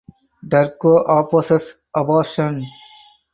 Turco 0.51 0.93
opposes 1.15 1.75
abortion. 1.93 2.63